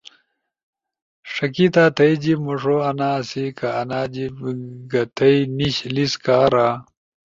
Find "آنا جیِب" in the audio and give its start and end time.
3.79-4.35